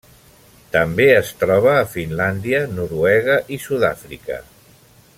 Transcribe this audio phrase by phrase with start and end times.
[0.75, 4.43] També es troba a Finlàndia, Noruega i Sud-àfrica.